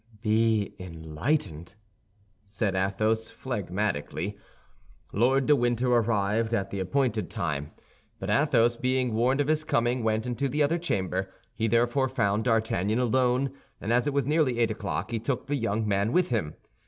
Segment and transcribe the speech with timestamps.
[0.23, 1.75] "Be enlightened!"
[2.43, 4.35] said Athos, phlegmatically.
[5.13, 7.69] Lord de Winter arrived at the appointed time;
[8.17, 11.31] but Athos, being warned of his coming, went into the other chamber.
[11.53, 15.55] He therefore found D'Artagnan alone, and as it was nearly eight o'clock he took the
[15.55, 16.55] young man with him.